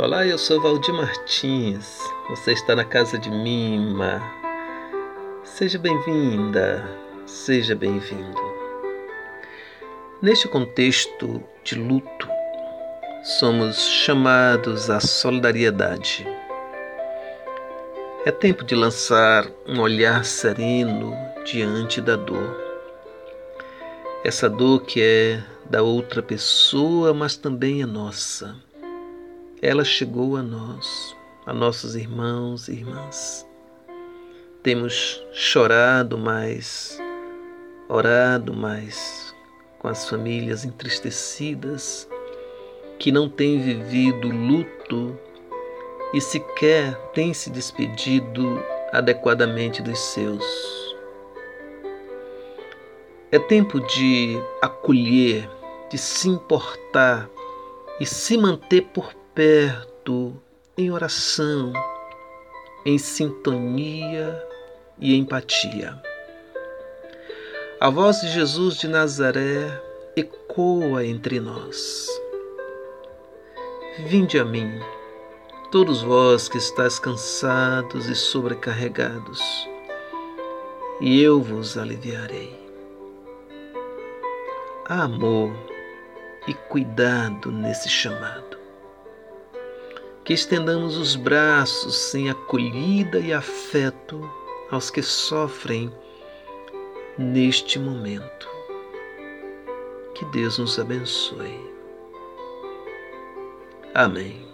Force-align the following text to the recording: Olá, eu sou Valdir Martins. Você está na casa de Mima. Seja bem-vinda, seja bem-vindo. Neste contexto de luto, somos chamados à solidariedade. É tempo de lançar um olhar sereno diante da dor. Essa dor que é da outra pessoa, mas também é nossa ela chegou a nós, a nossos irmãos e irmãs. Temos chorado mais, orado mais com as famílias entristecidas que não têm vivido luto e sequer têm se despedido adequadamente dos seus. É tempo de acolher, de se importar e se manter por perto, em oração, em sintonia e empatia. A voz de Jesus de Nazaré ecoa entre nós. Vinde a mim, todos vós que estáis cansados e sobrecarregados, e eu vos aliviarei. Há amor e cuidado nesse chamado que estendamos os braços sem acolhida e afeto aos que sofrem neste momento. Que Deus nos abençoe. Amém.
Olá, 0.00 0.24
eu 0.24 0.38
sou 0.38 0.62
Valdir 0.62 0.94
Martins. 0.94 1.98
Você 2.30 2.52
está 2.52 2.76
na 2.76 2.84
casa 2.84 3.18
de 3.18 3.28
Mima. 3.28 4.22
Seja 5.42 5.76
bem-vinda, 5.76 6.88
seja 7.26 7.74
bem-vindo. 7.74 8.40
Neste 10.22 10.46
contexto 10.46 11.42
de 11.64 11.74
luto, 11.74 12.28
somos 13.24 13.88
chamados 13.88 14.88
à 14.88 15.00
solidariedade. 15.00 16.24
É 18.24 18.30
tempo 18.30 18.64
de 18.64 18.76
lançar 18.76 19.50
um 19.66 19.80
olhar 19.80 20.24
sereno 20.24 21.12
diante 21.44 22.00
da 22.00 22.14
dor. 22.14 22.56
Essa 24.22 24.48
dor 24.48 24.82
que 24.82 25.02
é 25.02 25.42
da 25.68 25.82
outra 25.82 26.22
pessoa, 26.22 27.12
mas 27.12 27.36
também 27.36 27.82
é 27.82 27.86
nossa 27.86 28.67
ela 29.60 29.84
chegou 29.84 30.36
a 30.36 30.42
nós, 30.42 31.16
a 31.44 31.52
nossos 31.52 31.96
irmãos 31.96 32.68
e 32.68 32.72
irmãs. 32.72 33.46
Temos 34.62 35.22
chorado 35.32 36.16
mais, 36.16 36.98
orado 37.88 38.52
mais 38.52 39.34
com 39.78 39.88
as 39.88 40.08
famílias 40.08 40.64
entristecidas 40.64 42.08
que 42.98 43.10
não 43.10 43.28
têm 43.28 43.60
vivido 43.60 44.28
luto 44.28 45.18
e 46.12 46.20
sequer 46.20 46.94
têm 47.12 47.34
se 47.34 47.50
despedido 47.50 48.62
adequadamente 48.92 49.82
dos 49.82 49.98
seus. 49.98 50.44
É 53.30 53.38
tempo 53.38 53.80
de 53.80 54.40
acolher, 54.62 55.48
de 55.90 55.98
se 55.98 56.28
importar 56.28 57.28
e 58.00 58.06
se 58.06 58.38
manter 58.38 58.82
por 58.94 59.12
perto, 59.38 60.34
em 60.76 60.90
oração, 60.90 61.72
em 62.84 62.98
sintonia 62.98 64.44
e 64.98 65.16
empatia. 65.16 65.96
A 67.80 67.88
voz 67.88 68.20
de 68.20 68.32
Jesus 68.32 68.78
de 68.78 68.88
Nazaré 68.88 69.80
ecoa 70.16 71.06
entre 71.06 71.38
nós. 71.38 72.08
Vinde 74.08 74.40
a 74.40 74.44
mim, 74.44 74.80
todos 75.70 76.02
vós 76.02 76.48
que 76.48 76.58
estáis 76.58 76.98
cansados 76.98 78.08
e 78.08 78.16
sobrecarregados, 78.16 79.40
e 81.00 81.22
eu 81.22 81.40
vos 81.40 81.78
aliviarei. 81.78 82.58
Há 84.84 85.04
amor 85.04 85.52
e 86.48 86.54
cuidado 86.54 87.52
nesse 87.52 87.88
chamado 87.88 88.57
que 90.28 90.34
estendamos 90.34 90.98
os 90.98 91.16
braços 91.16 91.96
sem 91.96 92.28
acolhida 92.28 93.18
e 93.18 93.32
afeto 93.32 94.20
aos 94.70 94.90
que 94.90 95.00
sofrem 95.00 95.90
neste 97.16 97.78
momento. 97.78 98.46
Que 100.14 100.26
Deus 100.26 100.58
nos 100.58 100.78
abençoe. 100.78 101.58
Amém. 103.94 104.47